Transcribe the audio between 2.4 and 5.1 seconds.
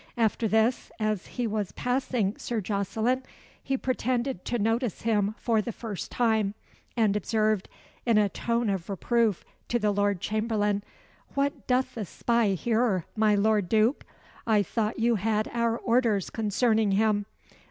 Jocelyn, he pretended to notice